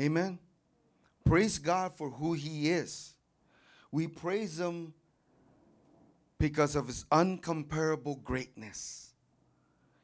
[0.00, 0.38] Amen.
[1.24, 3.14] Praise God for who He is.
[3.92, 4.94] We praise Him
[6.38, 9.12] because of His uncomparable greatness.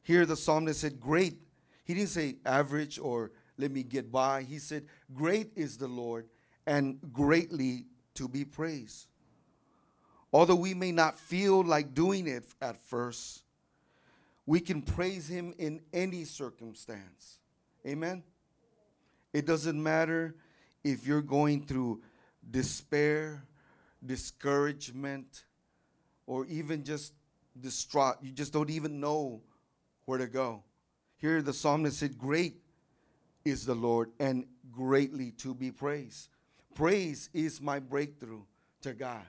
[0.02, 1.38] Here, the psalmist said, Great.
[1.84, 4.42] He didn't say average or let me get by.
[4.42, 6.28] He said, Great is the Lord
[6.66, 9.06] and greatly to be praised.
[10.32, 13.44] Although we may not feel like doing it at first,
[14.44, 17.38] we can praise Him in any circumstance.
[17.86, 18.22] Amen.
[19.36, 20.34] It doesn't matter
[20.82, 22.00] if you're going through
[22.50, 23.44] despair,
[24.02, 25.44] discouragement,
[26.26, 27.12] or even just
[27.60, 28.16] distraught.
[28.22, 29.42] You just don't even know
[30.06, 30.64] where to go.
[31.18, 32.62] Here, the psalmist said, Great
[33.44, 36.30] is the Lord and greatly to be praised.
[36.74, 38.40] Praise is my breakthrough
[38.80, 39.26] to God.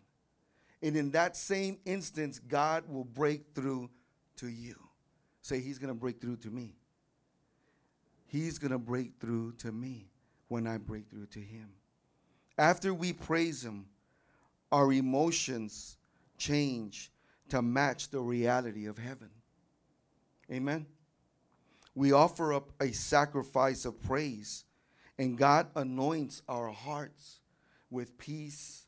[0.82, 3.90] And in that same instance, God will break through
[4.38, 4.78] to you.
[5.42, 6.78] Say, He's going to break through to me.
[8.28, 10.10] He's going to break through to me
[10.48, 11.70] when I break through to Him.
[12.58, 13.86] After we praise Him,
[14.72, 15.98] our emotions
[16.38, 17.12] change
[17.50, 19.30] to match the reality of heaven.
[20.52, 20.86] Amen.
[21.96, 24.66] We offer up a sacrifice of praise,
[25.18, 27.40] and God anoints our hearts
[27.90, 28.86] with peace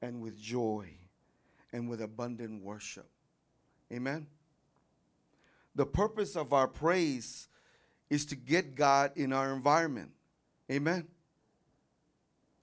[0.00, 0.88] and with joy
[1.72, 3.08] and with abundant worship.
[3.92, 4.26] Amen.
[5.74, 7.48] The purpose of our praise
[8.12, 10.10] is to get God in our environment.
[10.70, 11.06] Amen.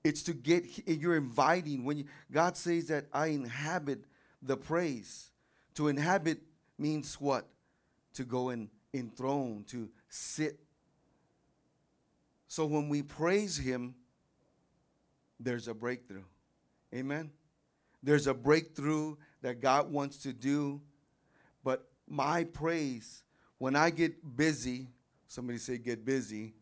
[0.03, 4.05] It's to get you're inviting when you, God says that I inhabit
[4.43, 5.31] the praise.
[5.73, 6.37] To inhabit
[6.77, 7.47] means what?
[8.13, 10.59] To go and enthroned, to sit.
[12.47, 13.95] So when we praise Him,
[15.39, 16.25] there's a breakthrough.
[16.93, 17.31] Amen.
[18.03, 20.79] There's a breakthrough that God wants to do.
[21.63, 23.23] But my praise,
[23.57, 24.89] when I get busy,
[25.29, 26.53] somebody say get busy,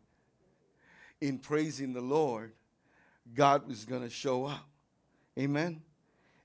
[1.20, 2.52] in praising the Lord,
[3.34, 4.68] God is going to show up.
[5.36, 5.82] Amen.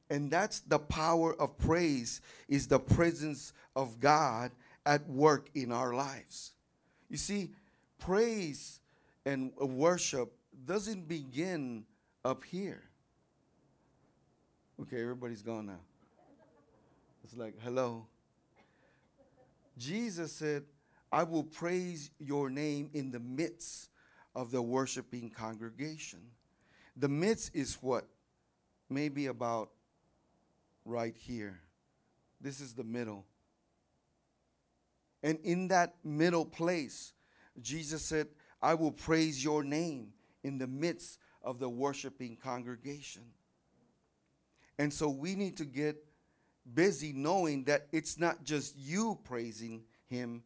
[0.09, 4.51] And that's the power of praise is the presence of God
[4.85, 6.53] at work in our lives.
[7.09, 7.51] You see,
[7.99, 8.79] praise
[9.25, 10.33] and worship
[10.65, 11.85] doesn't begin
[12.25, 12.83] up here.
[14.81, 15.79] Okay, everybody's gone now.
[17.23, 18.05] It's like, hello.
[19.77, 20.63] Jesus said,
[21.13, 23.89] I will praise your name in the midst
[24.33, 26.19] of the worshiping congregation.
[26.97, 28.07] The midst is what?
[28.89, 29.69] Maybe about
[30.85, 31.59] right here.
[32.41, 33.25] This is the middle.
[35.21, 37.13] And in that middle place,
[37.61, 38.27] Jesus said,
[38.59, 40.13] I will praise your name
[40.43, 43.23] in the midst of the worshiping congregation.
[44.79, 45.95] And so we need to get
[46.73, 50.41] busy knowing that it's not just you praising him,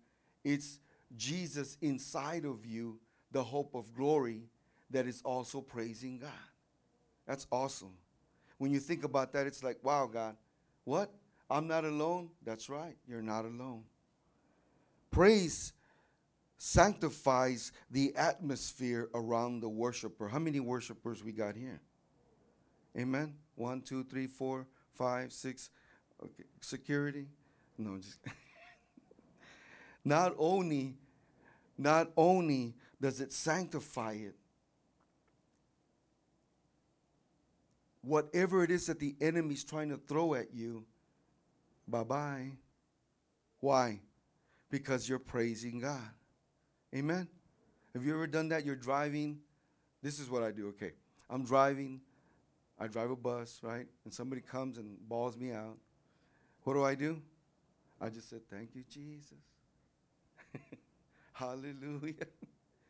[0.47, 0.79] it's
[1.17, 2.99] Jesus inside of you,
[3.33, 4.43] the hope of glory,
[4.89, 6.29] that is also praising God.
[7.27, 7.93] That's awesome.
[8.57, 10.37] When you think about that, it's like, wow, God,
[10.85, 11.11] what?
[11.49, 12.29] I'm not alone?
[12.45, 13.83] That's right, you're not alone.
[15.11, 15.73] Praise
[16.57, 20.29] sanctifies the atmosphere around the worshiper.
[20.29, 21.81] How many worshipers we got here?
[22.97, 23.35] Amen.
[23.55, 25.69] One, two, three, four, five, six.
[26.23, 26.45] Okay.
[26.61, 27.27] Security?
[27.77, 28.17] No, just
[30.07, 30.95] not only,
[31.77, 34.35] not only does it sanctify it,
[38.01, 40.85] whatever it is that the enemy's trying to throw at you,
[41.87, 42.51] bye bye.
[43.59, 43.99] Why?
[44.69, 46.09] because you're praising God.
[46.95, 47.27] Amen.
[47.93, 48.65] Have you ever done that?
[48.65, 49.39] You're driving.
[50.01, 50.67] This is what I do.
[50.69, 50.91] Okay.
[51.29, 52.01] I'm driving.
[52.79, 53.87] I drive a bus, right?
[54.05, 55.77] And somebody comes and balls me out.
[56.63, 57.21] What do I do?
[57.99, 59.37] I just said, Thank you, Jesus.
[61.37, 62.27] Hallelujah.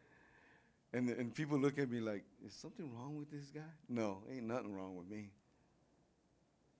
[0.94, 3.62] and, and people look at me like, Is something wrong with this guy?
[3.90, 5.32] No, ain't nothing wrong with me.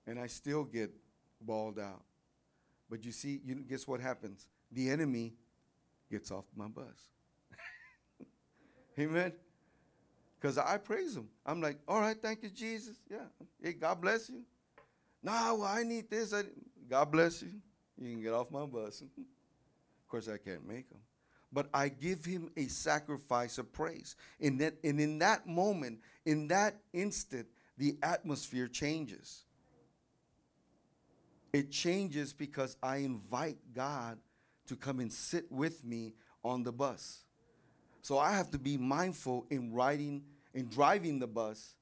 [0.06, 0.92] And I still get
[1.42, 2.04] balled out.
[2.90, 4.48] But you see, you guess what happens?
[4.72, 5.34] the enemy
[6.10, 7.10] gets off my bus.
[9.00, 9.34] Amen.
[10.40, 11.28] Because I praise him.
[11.46, 12.98] I'm like, all right, thank you, Jesus.
[13.10, 13.18] Yeah.
[13.62, 14.44] Hey, God bless you.
[15.24, 16.34] No, well, I need this.
[16.34, 16.44] I,
[16.90, 17.50] God bless you.
[18.00, 19.02] You can get off my bus.
[19.18, 21.00] of course, I can't make him.
[21.52, 24.16] But I give him a sacrifice of praise.
[24.40, 27.48] In that, and in that moment, in that instant,
[27.78, 29.44] the atmosphere changes.
[31.54, 34.18] It changes because I invite God
[34.68, 36.14] to come and sit with me
[36.44, 37.24] on the bus.
[38.02, 40.24] So I have to be mindful in riding
[40.54, 41.76] and driving the bus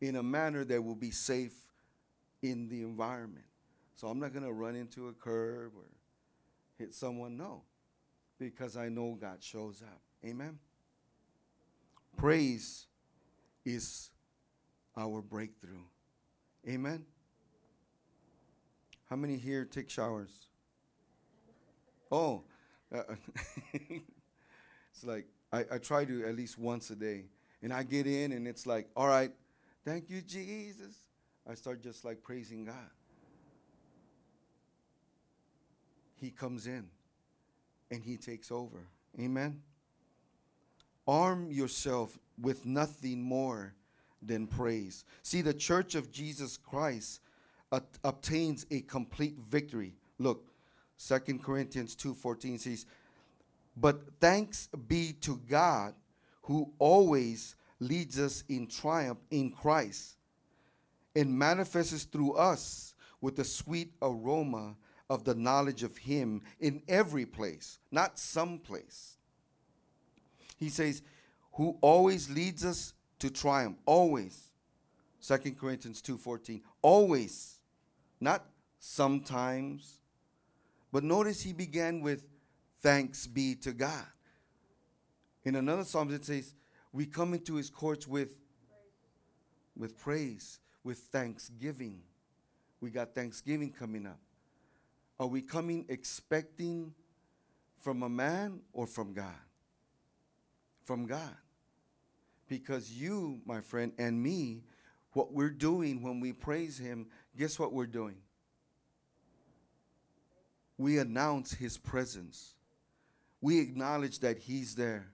[0.00, 1.54] in a manner that will be safe
[2.42, 3.44] in the environment.
[3.94, 5.84] So I'm not going to run into a curb or
[6.78, 7.62] hit someone, no,
[8.46, 10.00] because I know God shows up.
[10.24, 10.58] Amen.
[12.16, 12.86] Praise
[13.64, 14.10] is
[14.96, 15.84] our breakthrough.
[16.68, 17.04] Amen.
[19.08, 20.46] How many here take showers?
[22.10, 22.44] Oh,
[22.94, 23.02] uh,
[23.72, 27.24] it's like I, I try to at least once a day.
[27.62, 29.32] And I get in and it's like, all right,
[29.84, 30.96] thank you, Jesus.
[31.48, 32.90] I start just like praising God.
[36.16, 36.88] He comes in
[37.92, 38.88] and he takes over.
[39.20, 39.60] Amen.
[41.06, 43.74] Arm yourself with nothing more
[44.22, 45.04] than praise.
[45.22, 47.20] See, the church of Jesus Christ
[48.02, 49.94] obtains a complete victory.
[50.18, 50.52] Look,
[50.96, 52.86] Second Corinthians 2:14 says,
[53.76, 55.94] "But thanks be to God
[56.42, 60.16] who always leads us in triumph in Christ
[61.14, 64.76] and manifests through us with the sweet aroma
[65.12, 69.18] of the knowledge of him in every place, not some place."
[70.56, 71.02] He says,
[71.52, 74.50] "Who always leads us to triumph, always."
[75.20, 77.60] Second Corinthians 2:14, always
[78.20, 78.46] not
[78.78, 80.00] sometimes.
[80.90, 82.24] But notice he began with
[82.80, 84.06] thanks be to God.
[85.44, 86.54] In another psalm it says,
[86.92, 88.38] we come into his courts with
[89.74, 92.02] with praise, with thanksgiving.
[92.80, 94.20] We got Thanksgiving coming up.
[95.22, 96.92] Are we coming expecting
[97.78, 99.30] from a man or from God?
[100.82, 101.36] From God.
[102.48, 104.64] Because you, my friend, and me,
[105.12, 107.06] what we're doing when we praise him
[107.38, 108.16] guess what we're doing?
[110.76, 112.54] We announce his presence.
[113.40, 115.06] We acknowledge that he's there.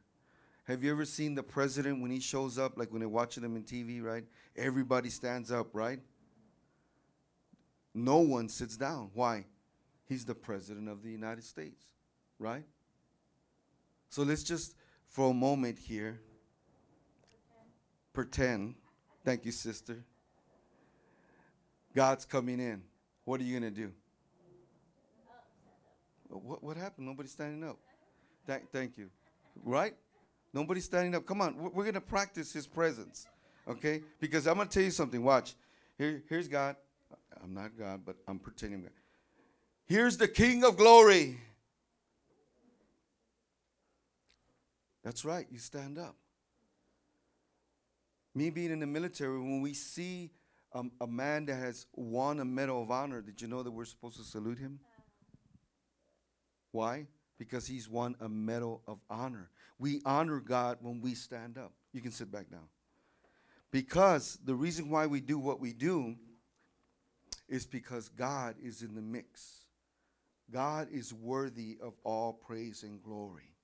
[0.64, 3.56] Have you ever seen the president when he shows up, like when they're watching him
[3.56, 4.24] in TV, right?
[4.56, 6.00] Everybody stands up, right?
[7.92, 9.10] No one sits down.
[9.12, 9.44] Why?
[10.08, 11.82] He's the president of the United States,
[12.38, 12.64] right?
[14.08, 14.74] So let's just,
[15.06, 16.20] for a moment here,
[18.12, 18.74] pretend.
[19.24, 20.02] Thank you, sister.
[21.94, 22.82] God's coming in.
[23.24, 23.92] What are you going to do?
[26.28, 27.06] What, what happened?
[27.06, 27.78] Nobody's standing up.
[28.46, 29.10] Thank, thank you.
[29.62, 29.94] Right?
[30.54, 31.26] Nobody's standing up.
[31.26, 31.56] Come on.
[31.56, 33.26] We're, we're going to practice his presence.
[33.68, 34.02] Okay?
[34.20, 35.22] Because I'm going to tell you something.
[35.22, 35.54] Watch.
[35.98, 36.76] Here, here's God.
[37.42, 38.90] I'm not God, but I'm pretending God.
[39.88, 41.40] Here's the King of glory.
[45.02, 45.46] That's right.
[45.50, 46.14] You stand up.
[48.34, 50.30] Me being in the military, when we see
[50.74, 53.86] um, a man that has won a Medal of Honor, did you know that we're
[53.86, 54.78] supposed to salute him?
[56.72, 57.06] Why?
[57.38, 59.48] Because he's won a Medal of Honor.
[59.78, 61.72] We honor God when we stand up.
[61.94, 62.68] You can sit back down.
[63.70, 66.16] Because the reason why we do what we do
[67.48, 69.64] is because God is in the mix.
[70.50, 73.54] God is worthy of all praise and glory.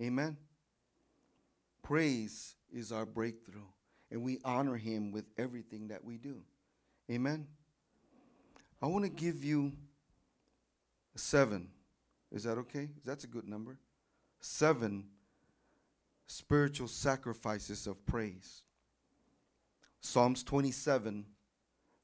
[0.00, 0.36] Amen?
[1.82, 3.60] Praise is our breakthrough
[4.10, 6.42] and we honor him with everything that we do.
[7.10, 7.46] Amen.
[8.80, 9.72] I want to give you
[11.16, 11.68] seven.
[12.30, 12.88] Is that okay?
[13.04, 13.78] That's a good number.
[14.40, 15.04] Seven
[16.26, 18.62] spiritual sacrifices of praise.
[20.00, 21.26] Psalms 27,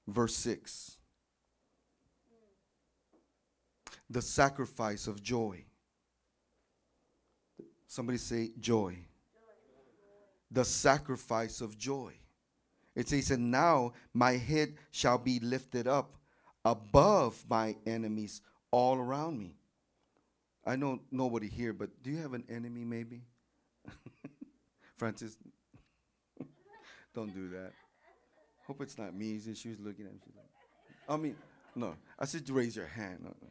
[0.07, 0.98] verse 6.
[4.11, 5.65] The sacrifice of joy.
[7.87, 8.99] Somebody say joy
[10.51, 12.15] the sacrifice of joy.
[12.95, 16.15] It says, And now my head shall be lifted up
[16.65, 19.55] above my enemies all around me.
[20.67, 23.23] I know nobody here, but do you have an enemy maybe?
[24.97, 25.37] Francis,
[27.15, 27.73] don't do that.
[28.67, 29.41] Hope it's not me.
[29.55, 30.21] She was looking at me.
[31.09, 31.37] I mean,
[31.75, 31.95] no.
[32.19, 33.21] I said raise your hand.
[33.23, 33.49] No, no,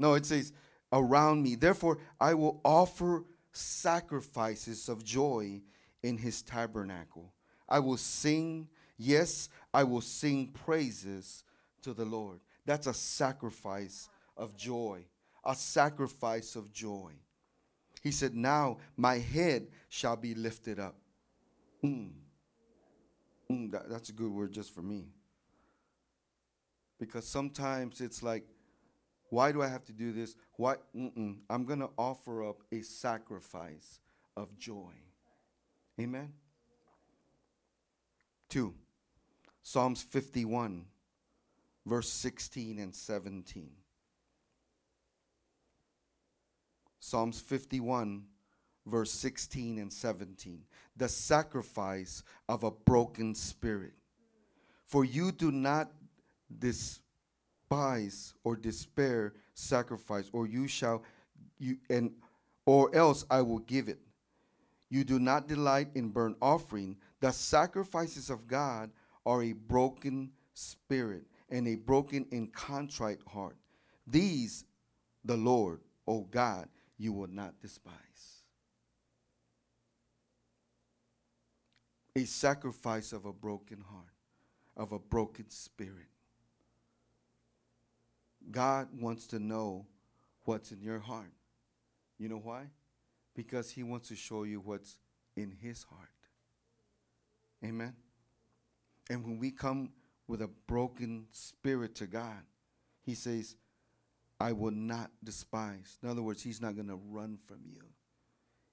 [0.00, 0.52] it says
[0.92, 1.54] around me.
[1.54, 5.62] Therefore, I will offer sacrifices of joy
[6.02, 7.32] in his tabernacle.
[7.68, 11.44] I will sing, yes, I will sing praises
[11.82, 12.40] to the Lord.
[12.64, 15.04] That's a sacrifice of joy,
[15.44, 17.12] a sacrifice of joy.
[18.02, 20.96] He said, Now my head shall be lifted up.
[21.82, 22.10] Mm.
[23.50, 25.06] Mm, that, that's a good word just for me.
[26.98, 28.44] Because sometimes it's like,
[29.30, 30.34] why do I have to do this?
[30.56, 30.76] Why?
[30.96, 31.38] Mm-mm.
[31.50, 34.00] I'm going to offer up a sacrifice
[34.36, 34.92] of joy.
[36.00, 36.32] Amen.
[38.48, 38.74] Two,
[39.62, 40.84] Psalms 51,
[41.84, 43.70] verse 16 and 17.
[47.00, 48.24] Psalms 51,
[48.86, 50.62] verse 16 and 17.
[50.96, 53.94] The sacrifice of a broken spirit.
[54.86, 55.90] For you do not
[57.68, 61.02] despise or despair sacrifice, or you shall
[61.58, 62.12] you and
[62.64, 63.98] or else I will give it.
[64.88, 66.96] You do not delight in burnt offering.
[67.20, 68.90] The sacrifices of God
[69.24, 73.56] are a broken spirit and a broken and contrite heart.
[74.06, 74.64] These,
[75.24, 76.68] the Lord, O God,
[76.98, 77.94] you will not despise.
[82.14, 84.14] A sacrifice of a broken heart,
[84.76, 86.06] of a broken spirit.
[88.56, 89.84] God wants to know
[90.46, 91.30] what's in your heart.
[92.18, 92.70] You know why?
[93.34, 94.96] Because He wants to show you what's
[95.36, 96.08] in His heart.
[97.62, 97.94] Amen.
[99.10, 99.90] And when we come
[100.26, 102.44] with a broken spirit to God,
[103.02, 103.56] He says,
[104.40, 105.98] I will not despise.
[106.02, 107.82] In other words, He's not going to run from you.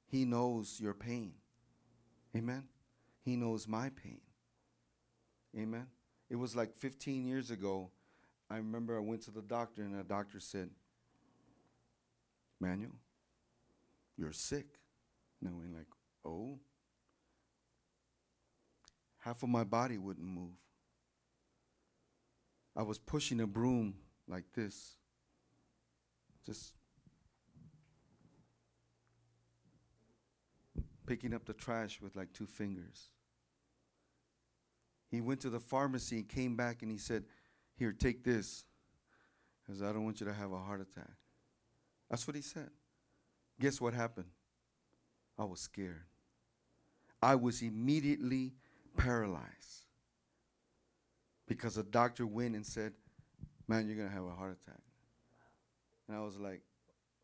[0.07, 1.33] He knows your pain.
[2.33, 2.63] Amen.
[3.25, 4.21] He knows my pain.
[5.57, 5.87] Amen.
[6.29, 7.91] It was like 15 years ago.
[8.49, 10.69] I remember I went to the doctor, and the doctor said,
[12.59, 12.91] Manuel,
[14.17, 14.65] you're sick.
[15.41, 15.87] And I went like,
[16.25, 16.59] oh.
[19.19, 20.51] Half of my body wouldn't move.
[22.75, 23.95] I was pushing a broom
[24.27, 24.95] like this.
[26.45, 26.73] Just
[31.05, 33.09] picking up the trash with like two fingers.
[35.09, 37.23] He went to the pharmacy and came back and he said,
[37.75, 38.65] Here, take this.
[39.65, 41.11] Because I don't want you to have a heart attack.
[42.09, 42.69] That's what he said.
[43.59, 44.27] Guess what happened?
[45.37, 46.03] I was scared.
[47.21, 48.53] I was immediately
[48.97, 49.85] paralyzed
[51.47, 52.93] because a doctor went and said,
[53.67, 54.81] Man, you're going to have a heart attack.
[56.07, 56.61] And I was like,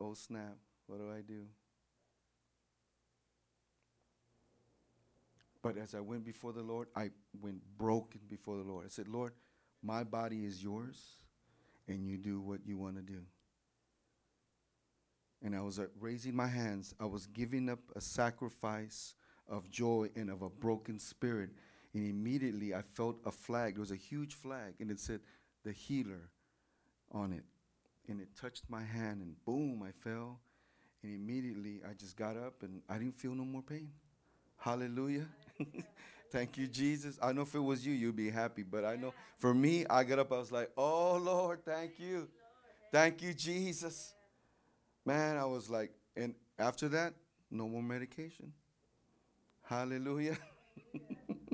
[0.00, 1.44] Oh, snap, what do I do?
[5.62, 8.86] But as I went before the Lord, I went broken before the Lord.
[8.86, 9.32] I said, Lord,
[9.82, 11.16] my body is yours,
[11.88, 13.20] and you do what you want to do.
[15.42, 16.94] And I was uh, raising my hands.
[17.00, 19.14] I was giving up a sacrifice
[19.48, 21.50] of joy and of a broken spirit.
[21.94, 23.74] And immediately I felt a flag.
[23.74, 25.20] There was a huge flag, and it said,
[25.64, 26.30] The healer
[27.10, 27.44] on it.
[28.08, 30.40] And it touched my hand, and boom, I fell.
[31.02, 33.90] And immediately I just got up, and I didn't feel no more pain.
[34.58, 35.26] Hallelujah.
[36.30, 37.18] Thank you, Jesus.
[37.20, 38.62] I know if it was you, you'd be happy.
[38.62, 42.28] But I know for me, I got up, I was like, oh, Lord, thank you.
[42.92, 44.14] Thank you, Jesus.
[45.04, 47.14] Man, I was like, and after that,
[47.50, 48.52] no more medication.
[49.62, 50.36] Hallelujah.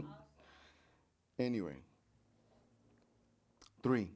[1.38, 1.76] anyway,
[3.82, 4.10] three.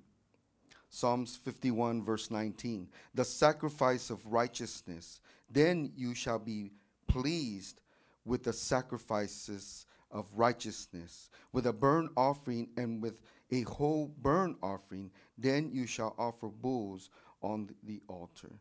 [0.90, 2.88] Psalms 51, verse 19.
[3.14, 6.72] The sacrifice of righteousness, then you shall be
[7.06, 7.80] pleased
[8.24, 13.20] with the sacrifices of righteousness, with a burnt offering and with
[13.52, 17.10] a whole burnt offering, then you shall offer bulls
[17.42, 18.52] on the altar.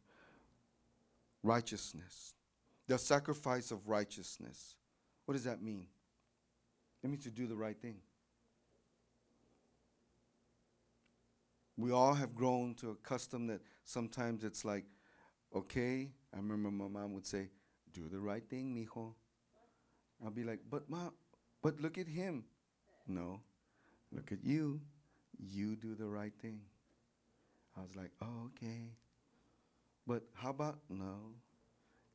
[1.44, 2.34] Righteousness,
[2.88, 4.76] the sacrifice of righteousness.
[5.26, 5.86] What does that mean?
[7.04, 7.98] It means to do the right thing.
[11.78, 14.84] We all have grown to a custom that sometimes it's like,
[15.56, 17.48] okay, I remember my mom would say,
[17.94, 19.14] do the right thing, mijo.
[20.24, 21.14] I'll be like, but mom,
[21.62, 22.44] but look at him.
[23.08, 23.42] No,
[24.12, 24.82] look at you.
[25.40, 26.62] You do the right thing.
[27.78, 28.92] I was like, oh, okay.
[30.06, 31.18] But how about no?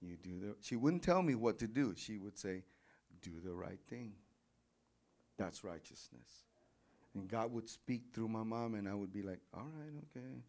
[0.00, 0.56] You do the.
[0.60, 1.94] She wouldn't tell me what to do.
[1.96, 2.62] She would say,
[3.22, 4.12] do the right thing.
[5.38, 6.44] That's righteousness.
[7.14, 10.42] And God would speak through my mom, and I would be like, all right, okay.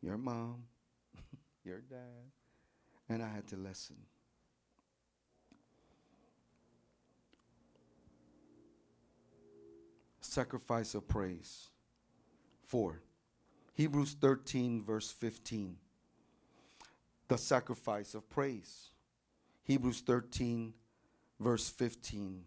[0.00, 0.62] Your mom,
[1.64, 2.30] your dad.
[3.08, 3.96] And I had to listen.
[10.38, 11.66] Sacrifice of praise.
[12.64, 13.02] Four,
[13.74, 15.74] Hebrews 13, verse 15.
[17.26, 18.90] The sacrifice of praise.
[19.64, 20.74] Hebrews 13,
[21.40, 22.44] verse 15.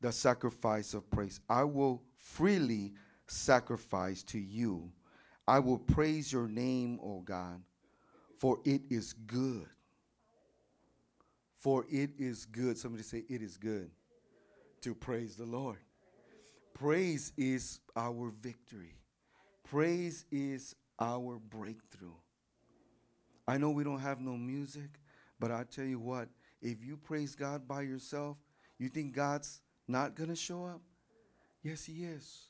[0.00, 1.40] The sacrifice of praise.
[1.46, 2.94] I will freely
[3.26, 4.90] sacrifice to you.
[5.46, 7.60] I will praise your name, O God,
[8.38, 9.66] for it is good.
[11.58, 12.78] For it is good.
[12.78, 13.90] Somebody say, It is good
[14.80, 15.83] to praise the Lord.
[16.74, 18.96] Praise is our victory.
[19.62, 22.18] Praise is our breakthrough.
[23.46, 24.98] I know we don't have no music,
[25.38, 26.28] but I tell you what,
[26.60, 28.38] if you praise God by yourself,
[28.78, 30.80] you think God's not going to show up?
[31.62, 32.48] Yes, He is.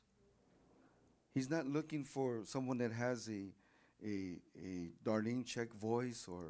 [1.35, 3.53] He's not looking for someone that has a,
[4.05, 6.45] a, a Darlene Zschech voice or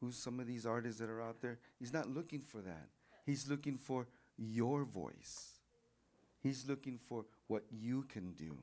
[0.00, 1.58] who's some of these artists that are out there.
[1.78, 2.88] He's not looking for that.
[3.26, 5.59] He's looking for your voice.
[6.42, 8.56] He's looking for what you can do.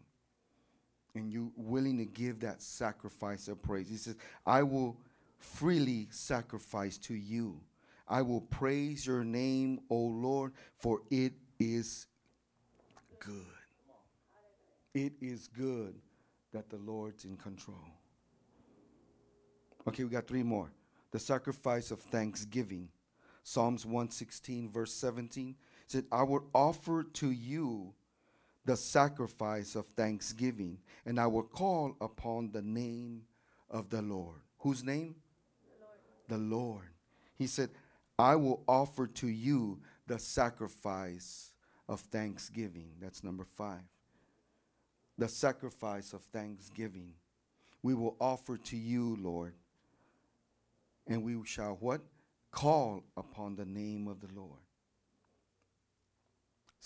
[1.16, 3.90] And you willing to give that sacrifice of praise.
[3.90, 4.16] He says,
[4.46, 4.98] I will
[5.40, 7.60] freely sacrifice to you.
[8.08, 12.08] I will praise your name, O Lord, for it is
[13.20, 13.46] good.
[14.94, 15.96] It is good
[16.54, 17.78] that the Lord's in control.
[19.88, 20.72] Okay, we got three more.
[21.12, 22.90] The sacrifice of thanksgiving.
[23.44, 25.56] Psalms 116, verse 17
[25.88, 27.94] said, I will offer to you
[28.66, 33.24] the sacrifice of thanksgiving, and I will call upon the name
[33.70, 34.42] of the Lord.
[34.60, 35.16] Whose name?
[36.28, 36.50] The Lord.
[36.50, 36.90] The Lord.
[37.38, 37.70] He said,
[38.20, 41.52] I will offer to you the sacrifice
[41.88, 42.90] of thanksgiving.
[43.00, 43.84] That's number five.
[45.18, 47.14] The sacrifice of thanksgiving.
[47.82, 49.54] We will offer to you, Lord.
[51.08, 52.02] And we shall what?
[52.52, 54.60] Call upon the name of the Lord.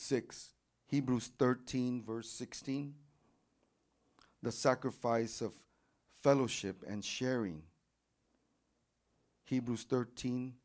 [0.01, 0.49] Six,
[0.87, 2.95] Hebrews 13, verse 16.
[4.41, 5.53] The sacrifice of
[6.23, 7.61] fellowship and sharing.
[9.45, 10.55] Hebrews 13,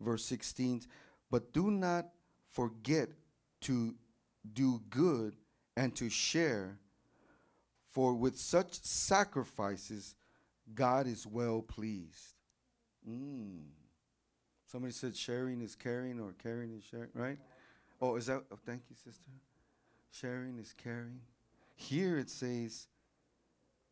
[0.00, 0.82] verse 16.
[1.28, 2.06] But do not
[2.52, 3.08] forget
[3.62, 3.96] to
[4.52, 5.34] do good
[5.76, 6.78] and to share,
[7.90, 10.14] for with such sacrifices,
[10.72, 12.34] God is well pleased.
[13.08, 13.64] Mm.
[14.66, 17.38] Somebody said sharing is caring or caring is sharing, right?
[18.04, 18.42] Oh, is that?
[18.52, 19.30] Oh, thank you, sister.
[20.10, 21.20] Sharing is caring.
[21.74, 22.86] Here it says,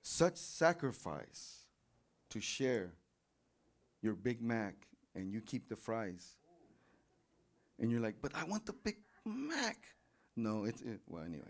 [0.03, 1.61] such sacrifice
[2.29, 2.93] to share
[4.03, 4.75] your Big Mac
[5.15, 6.37] and you keep the fries.
[7.81, 9.79] And you're like, but I want the Big Mac.
[10.37, 11.45] No, it's, it, well, anyway.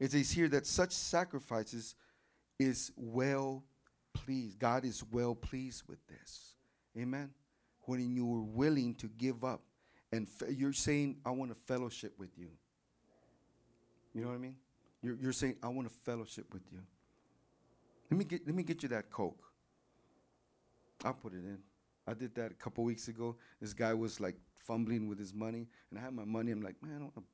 [0.00, 1.94] It says here that such sacrifices
[2.58, 3.62] is well
[4.14, 4.58] pleased.
[4.58, 6.54] God is well pleased with this.
[6.98, 7.30] Amen.
[7.82, 9.62] When you are willing to give up
[10.12, 12.48] and fe- you're saying, I want to fellowship with you.
[14.14, 14.56] You know what I mean?
[15.02, 16.80] You're, you're saying, I want to fellowship with you.
[18.10, 19.44] Let me get let me get you that Coke.
[21.04, 21.58] I'll put it in.
[22.06, 23.36] I did that a couple weeks ago.
[23.60, 26.50] This guy was like fumbling with his money, and I had my money.
[26.50, 27.24] I'm like, man, I'm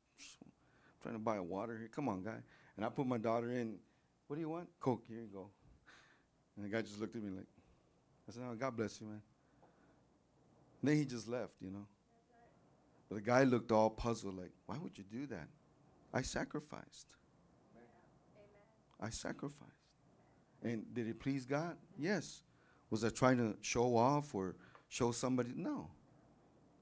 [1.03, 1.89] trying to buy a water here.
[1.89, 2.37] Come on, guy.
[2.77, 3.79] And I put my daughter in.
[4.27, 4.69] What do you want?
[4.81, 5.05] Coke.
[5.09, 5.49] Here you go.
[6.57, 7.47] And the guy just looked at me like,
[8.29, 9.23] I said, oh, God bless you, man.
[10.83, 11.87] And then he just left, you know.
[13.11, 15.49] The guy looked all puzzled, like, why would you do that?
[16.13, 17.07] I sacrificed.
[19.01, 19.73] I sacrificed.
[20.63, 21.77] And did it please God?
[21.99, 22.43] Yes.
[22.91, 24.57] Was I trying to show off or
[24.89, 25.53] show somebody?
[25.55, 25.89] No.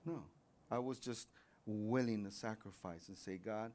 [0.07, 0.23] No.
[0.71, 1.29] I was just
[1.67, 3.73] willing to sacrifice and say, God,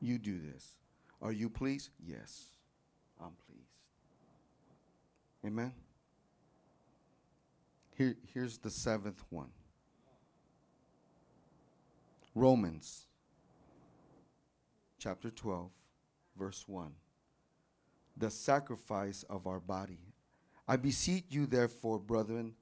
[0.00, 0.76] you do this.
[1.20, 1.90] Are you pleased?
[2.04, 2.44] Yes,
[3.20, 3.62] I'm pleased.
[5.44, 5.72] Amen.
[7.96, 9.50] Here, here's the seventh one
[12.38, 13.08] Romans
[15.00, 15.70] chapter 12,
[16.38, 16.92] verse 1
[18.16, 19.98] the sacrifice of our body.
[20.66, 22.54] I beseech you, therefore, brethren,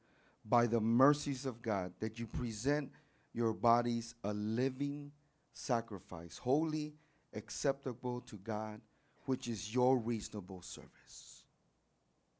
[0.46, 2.90] by the mercies of God, that you present
[3.34, 5.12] your bodies a living
[5.52, 6.94] sacrifice, holy,
[7.34, 8.80] acceptable to God,
[9.24, 11.44] which is your reasonable service.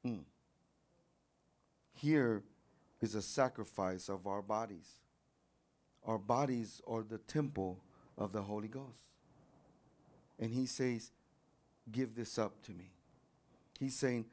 [0.06, 0.24] Mm.
[1.94, 2.42] Here
[3.02, 5.00] is a sacrifice of our bodies.
[6.06, 7.78] Our bodies are the temple
[8.16, 9.02] of the Holy Ghost.
[10.38, 11.10] And he says,
[11.90, 12.90] Give this up to me.
[13.78, 14.26] He's saying,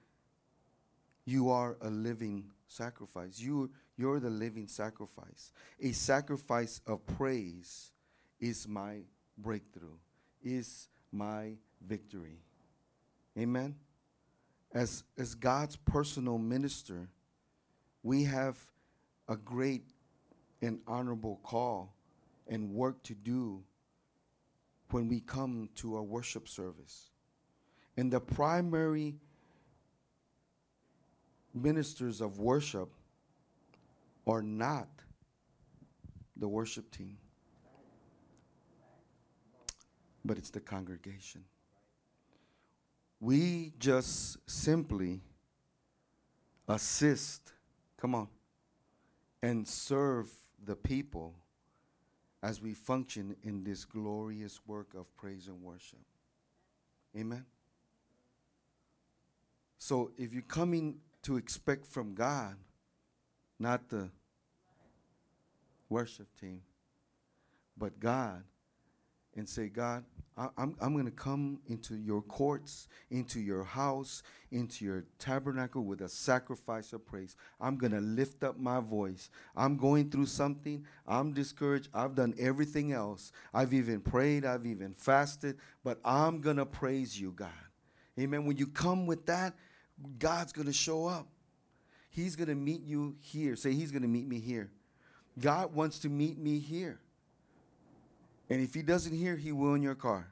[1.25, 3.39] You are a living sacrifice.
[3.39, 5.51] You, you're the living sacrifice.
[5.81, 7.91] A sacrifice of praise
[8.39, 8.99] is my
[9.37, 9.97] breakthrough,
[10.43, 11.53] is my
[11.85, 12.39] victory.
[13.37, 13.75] Amen.
[14.73, 17.07] As, as God's personal minister,
[18.01, 18.57] we have
[19.27, 19.92] a great
[20.63, 21.93] and honorable call
[22.47, 23.61] and work to do
[24.91, 27.09] when we come to our worship service.
[27.97, 29.15] And the primary
[31.53, 32.89] ministers of worship
[34.25, 34.87] are not
[36.37, 37.17] the worship team,
[40.23, 41.43] but it's the congregation.
[43.19, 45.21] We just simply
[46.67, 47.53] assist,
[47.97, 48.27] come on,
[49.41, 50.29] and serve
[50.65, 51.33] the people
[52.41, 55.99] as we function in this glorious work of praise and worship.
[57.17, 57.45] Amen.
[59.77, 62.55] So if you're coming to expect from God,
[63.59, 64.09] not the
[65.89, 66.61] worship team,
[67.77, 68.43] but God,
[69.35, 70.03] and say, God,
[70.37, 75.83] I, I'm, I'm going to come into your courts, into your house, into your tabernacle
[75.83, 77.35] with a sacrifice of praise.
[77.61, 79.29] I'm going to lift up my voice.
[79.55, 80.85] I'm going through something.
[81.07, 81.89] I'm discouraged.
[81.93, 83.31] I've done everything else.
[83.53, 84.45] I've even prayed.
[84.45, 85.57] I've even fasted.
[85.83, 87.49] But I'm going to praise you, God.
[88.19, 88.45] Amen.
[88.45, 89.53] When you come with that,
[90.19, 91.27] God's going to show up.
[92.09, 93.55] He's going to meet you here.
[93.55, 94.69] Say, He's going to meet me here.
[95.39, 96.99] God wants to meet me here.
[98.49, 100.31] And if he doesn't hear, he will in your car.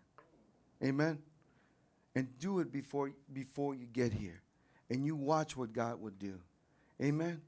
[0.83, 1.19] Amen.
[2.15, 4.41] And do it before before you get here.
[4.89, 6.39] And you watch what God would do.
[7.01, 7.41] Amen.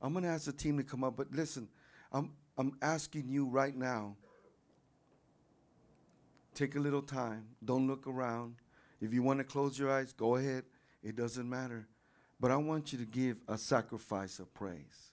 [0.00, 1.68] I'm going to ask the team to come up, but listen,
[2.12, 4.16] I'm I'm asking you right now.
[6.54, 7.46] Take a little time.
[7.64, 8.56] Don't look around.
[9.00, 10.64] If you want to close your eyes, go ahead.
[11.04, 11.86] It doesn't matter.
[12.40, 15.12] But I want you to give a sacrifice of praise.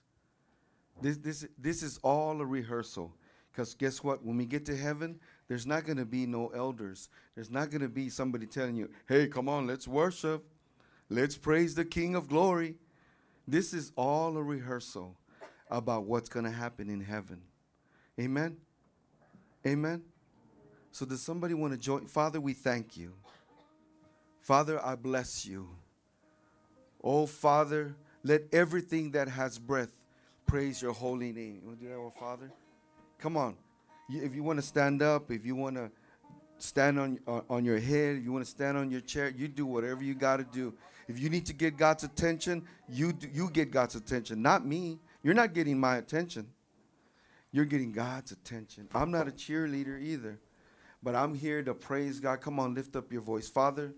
[1.00, 3.12] This, this, this is all a rehearsal.
[3.56, 4.22] Because guess what?
[4.22, 7.08] When we get to heaven, there's not going to be no elders.
[7.34, 10.44] There's not going to be somebody telling you, hey, come on, let's worship.
[11.08, 12.74] Let's praise the King of glory.
[13.48, 15.16] This is all a rehearsal
[15.70, 17.40] about what's going to happen in heaven.
[18.20, 18.58] Amen?
[19.66, 20.02] Amen?
[20.92, 22.06] So, does somebody want to join?
[22.06, 23.14] Father, we thank you.
[24.42, 25.66] Father, I bless you.
[27.02, 29.92] Oh, Father, let everything that has breath
[30.44, 31.60] praise your holy name.
[31.62, 32.52] You want to do that, oh, Father?
[33.18, 33.56] Come on.
[34.08, 35.90] If you want to stand up, if you want to
[36.58, 39.66] stand on, on your head, if you want to stand on your chair, you do
[39.66, 40.74] whatever you got to do.
[41.08, 44.98] If you need to get God's attention, you, do, you get God's attention, not me.
[45.22, 46.48] You're not getting my attention.
[47.52, 48.88] You're getting God's attention.
[48.94, 50.38] I'm not a cheerleader either,
[51.02, 52.40] but I'm here to praise God.
[52.40, 53.48] Come on, lift up your voice.
[53.48, 53.94] Father,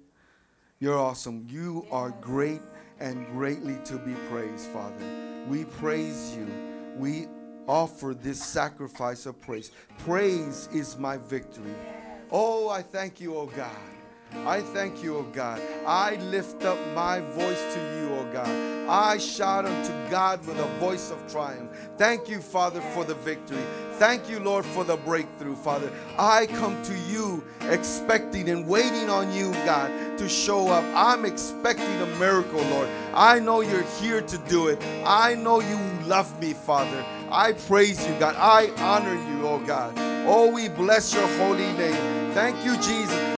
[0.79, 1.47] you're awesome.
[1.49, 2.61] You are great
[3.01, 5.05] and greatly to be praised, Father.
[5.49, 6.47] We praise you.
[6.97, 7.27] We
[7.69, 9.71] offer this sacrifice of praise.
[9.99, 11.75] Praise is my victory.
[12.31, 13.77] Oh, I thank you, oh God.
[14.47, 15.61] I thank you, O God.
[15.87, 18.49] I lift up my voice to you, O God.
[18.89, 21.71] I shout unto God with a voice of triumph.
[21.97, 23.63] Thank you, Father, for the victory.
[23.93, 25.91] Thank you, Lord, for the breakthrough, Father.
[26.19, 30.85] I come to you expecting and waiting on you, God, to show up.
[30.95, 32.89] I'm expecting a miracle, Lord.
[33.15, 34.83] I know you're here to do it.
[35.05, 37.05] I know you love me, Father.
[37.31, 38.35] I praise you, God.
[38.39, 39.93] I honor you, oh God.
[40.27, 42.33] Oh, we bless your holy name.
[42.33, 43.37] Thank you, Jesus.